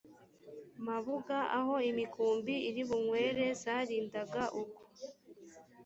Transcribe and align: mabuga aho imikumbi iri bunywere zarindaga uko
mabuga 0.85 1.37
aho 1.59 1.73
imikumbi 1.89 2.53
iri 2.69 2.81
bunywere 2.89 3.45
zarindaga 3.61 4.43
uko 4.61 4.81